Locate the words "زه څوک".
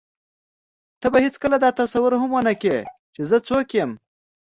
3.29-3.67